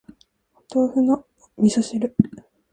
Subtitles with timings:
[0.73, 1.25] お豆腐の
[1.59, 2.15] 味噌汁